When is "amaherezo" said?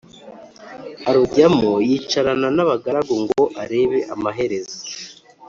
4.13-4.77